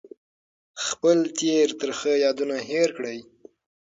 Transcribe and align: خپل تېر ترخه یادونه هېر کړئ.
خپل 0.85 1.17
تېر 1.39 1.67
ترخه 1.79 2.13
یادونه 2.25 2.57
هېر 2.69 2.89
کړئ. 2.97 3.19